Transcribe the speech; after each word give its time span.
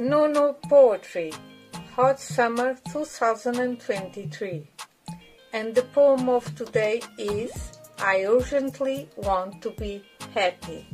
Nonô 0.00 0.56
Poetry, 0.66 1.30
Hot 1.94 2.18
Summer 2.18 2.74
2023. 2.90 4.66
And 5.52 5.74
the 5.74 5.82
poem 5.82 6.26
of 6.30 6.54
today 6.54 7.02
is 7.18 7.52
I 7.98 8.24
Urgently 8.24 9.10
Want 9.16 9.60
to 9.60 9.68
Be 9.72 10.02
Happy. 10.32 10.86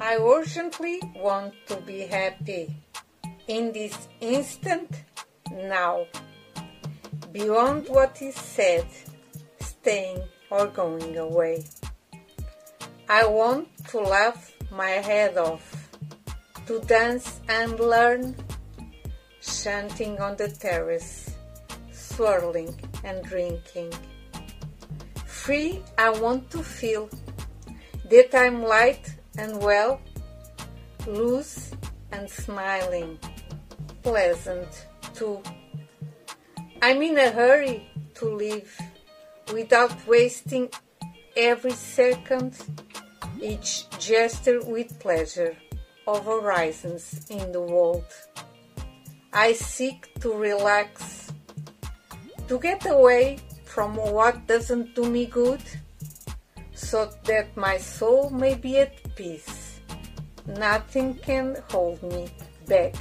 I 0.00 0.18
urgently 0.18 1.00
want 1.14 1.54
to 1.68 1.76
be 1.76 2.00
happy 2.00 2.74
in 3.46 3.70
this 3.70 4.08
instant 4.20 5.04
now, 5.52 6.06
beyond 7.30 7.88
what 7.88 8.20
is 8.20 8.34
said, 8.34 8.86
staying 9.60 10.24
or 10.50 10.66
going 10.66 11.16
away. 11.16 11.62
I 13.08 13.26
want 13.26 13.68
to 13.88 14.00
laugh 14.00 14.50
my 14.70 14.88
head 14.88 15.36
off, 15.36 15.90
to 16.66 16.80
dance 16.80 17.40
and 17.48 17.78
learn, 17.78 18.34
chanting 19.42 20.18
on 20.20 20.36
the 20.36 20.48
terrace, 20.48 21.34
swirling 21.92 22.74
and 23.04 23.22
drinking. 23.22 23.92
Free, 25.26 25.82
I 25.98 26.10
want 26.10 26.50
to 26.52 26.62
feel 26.62 27.10
that 28.08 28.34
I'm 28.34 28.62
light 28.62 29.14
and 29.36 29.60
well, 29.60 30.00
loose 31.06 31.72
and 32.10 32.28
smiling, 32.28 33.18
pleasant 34.02 34.86
too. 35.14 35.42
I'm 36.80 37.02
in 37.02 37.18
a 37.18 37.30
hurry 37.30 37.86
to 38.14 38.34
live 38.34 38.80
without 39.52 39.92
wasting 40.06 40.70
every 41.36 41.72
second, 41.72 42.56
each 43.40 43.88
gesture 43.98 44.60
with 44.62 44.98
pleasure 45.00 45.56
of 46.06 46.24
horizons 46.24 47.26
in 47.30 47.52
the 47.52 47.60
world. 47.60 48.04
I 49.32 49.52
seek 49.52 50.08
to 50.20 50.32
relax, 50.32 51.32
to 52.48 52.58
get 52.58 52.86
away 52.86 53.38
from 53.64 53.96
what 53.96 54.46
doesn't 54.46 54.94
do 54.94 55.10
me 55.10 55.26
good, 55.26 55.62
so 56.74 57.10
that 57.24 57.56
my 57.56 57.78
soul 57.78 58.30
may 58.30 58.54
be 58.54 58.78
at 58.78 59.16
peace. 59.16 59.80
Nothing 60.46 61.14
can 61.14 61.56
hold 61.70 62.02
me 62.02 62.28
back 62.68 62.94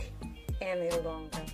any 0.61 0.89
longer. 1.01 1.45